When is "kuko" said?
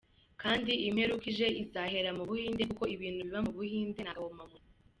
2.69-2.83